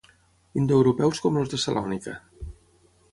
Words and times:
Indoeuropeus 0.61 1.21
com 1.27 1.37
els 1.41 1.51
de 1.53 1.59
Salònica. 1.65 2.15